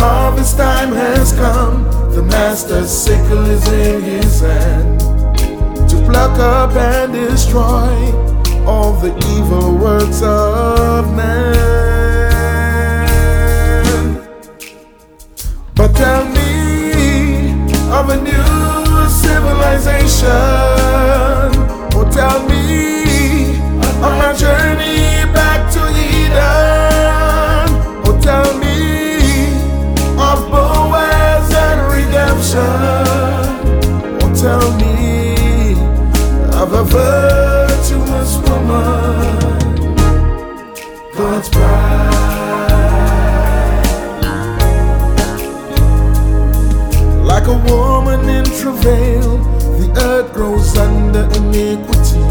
harvest 0.00 0.56
time 0.56 0.92
has 0.92 1.32
come. 1.32 1.97
The 2.18 2.24
master's 2.24 2.90
sickle 2.90 3.44
is 3.46 3.64
in 3.68 4.02
his 4.02 4.40
hand 4.40 4.98
to 5.88 5.96
pluck 6.04 6.36
up 6.40 6.74
and 6.74 7.12
destroy 7.12 7.94
all 8.66 8.92
the 8.94 9.14
evil 9.36 9.76
works 9.76 10.20
of 10.20 11.14
man. 11.14 11.54
But 15.76 15.94
tell 15.94 16.24
me 16.24 16.90
of 17.92 18.08
a 18.08 18.16
new 18.20 19.08
civilization. 19.08 20.26
Oh, 21.94 22.04
tell 22.10 22.42
me 22.48 23.60
of 23.78 23.94
my 24.02 24.32
woman 47.98 48.28
in 48.28 48.44
travail, 48.44 49.38
the 49.80 49.92
earth 50.06 50.32
grows 50.32 50.76
under 50.78 51.24
iniquity. 51.38 52.28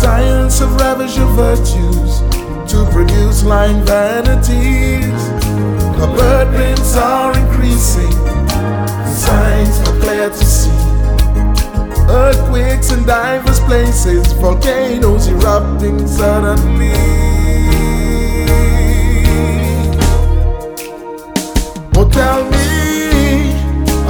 Science 0.00 0.58
have 0.60 0.74
ravaged 0.80 1.18
her 1.18 1.32
virtues 1.44 2.20
to 2.70 2.78
produce 2.92 3.44
lying 3.44 3.84
vanities. 3.84 5.20
Her 6.00 6.10
burdens 6.16 6.96
are 6.96 7.36
increasing, 7.38 8.16
the 9.04 9.14
signs 9.26 9.76
are 9.86 10.00
clear 10.00 10.30
to 10.30 10.44
see. 10.56 10.70
Earthquakes 12.08 12.92
in 12.92 13.04
diverse 13.04 13.60
places, 13.60 14.32
volcanoes 14.32 15.28
erupting 15.28 16.06
suddenly. 16.06 17.25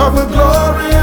Of 0.07 0.31
glorious 0.31 0.96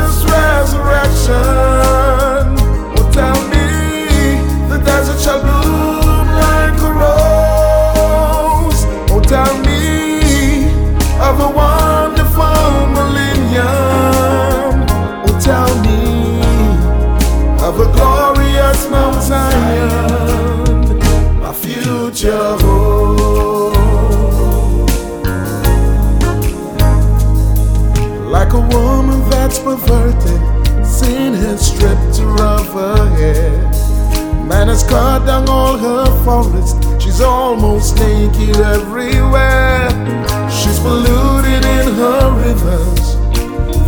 Like 28.53 28.71
a 28.71 28.77
woman 28.77 29.27
that's 29.31 29.57
perverted, 29.57 30.85
sin 30.85 31.33
has 31.33 31.73
stripped 31.73 32.17
her 32.17 32.43
of 32.45 32.71
her 32.73 33.09
hair. 33.15 33.63
Man 34.45 34.67
has 34.67 34.83
cut 34.83 35.25
down 35.25 35.49
all 35.49 35.75
her 35.75 36.05
forest, 36.23 36.77
she's 37.01 37.19
almost 37.19 37.95
naked 37.95 38.57
everywhere. 38.57 39.89
She's 40.51 40.79
polluted 40.81 41.65
in 41.65 41.95
her 41.95 42.31
rivers, 42.45 43.15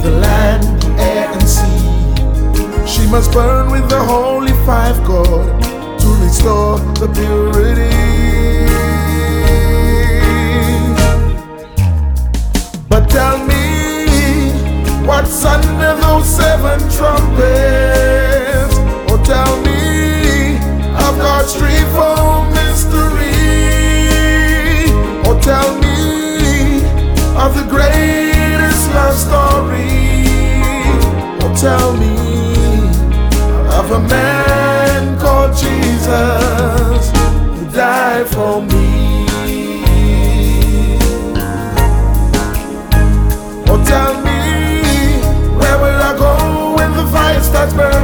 the 0.04 0.18
land, 0.20 0.84
air, 1.00 1.30
and 1.30 1.48
sea. 1.48 2.88
She 2.88 3.08
must 3.12 3.32
burn 3.34 3.70
with 3.70 3.88
the 3.88 4.00
holy 4.00 4.54
five 4.66 4.98
God 5.06 5.62
to 6.00 6.08
restore 6.24 6.80
the 6.96 7.08
purity. 7.14 8.15
Starts 47.46 47.74
burning? 47.74 47.95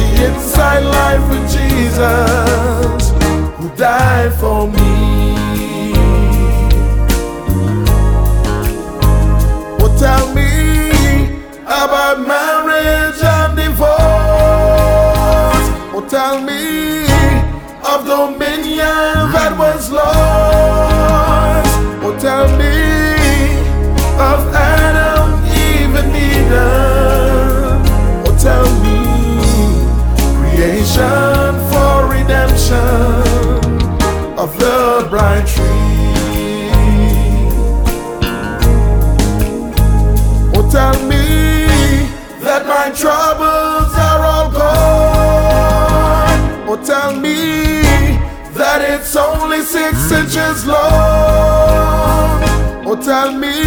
The 0.00 0.08
inside 0.28 0.84
life 0.84 1.24
with 1.30 1.44
Jesus 1.56 3.02
who 3.56 3.66
died 3.76 4.32
for 4.40 4.66
me. 4.68 5.94
Oh, 9.82 9.90
tell 9.98 10.24
me 10.34 10.50
about 11.64 12.16
marriage 12.32 13.22
and 13.36 13.56
divorce. 13.56 13.88
Oh, 15.94 16.02
tell 16.08 16.40
me 16.40 17.04
of 17.90 17.98
dominion 18.06 19.32
that 19.34 19.52
was 19.58 19.90
lost. 19.90 21.74
Oh, 22.02 22.16
tell 22.18 22.46
me 22.56 23.19
the 35.20 35.26
bright 35.26 35.46
tree. 35.46 35.64
Oh, 40.54 40.68
tell 40.70 40.98
me 41.06 41.24
that 42.42 42.66
my 42.66 42.90
troubles 42.90 43.94
are 44.08 44.22
all 44.24 44.50
gone. 44.50 46.40
Oh, 46.68 46.76
tell 46.84 47.12
me 47.14 47.82
that 48.54 48.80
it's 48.82 49.16
only 49.16 49.62
six 49.62 50.10
inches 50.10 50.66
long. 50.66 50.78
Oh, 52.86 52.96
tell 53.02 53.32
me 53.32 53.58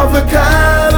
of 0.00 0.12
the 0.12 0.22
Catalina 0.30 0.95